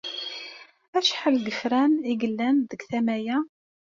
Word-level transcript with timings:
Acḥal 0.97 1.35
n 1.39 1.43
yefran 1.45 1.93
ay 2.05 2.17
yellan 2.21 2.57
deg 2.69 2.81
tama-a? 2.89 3.37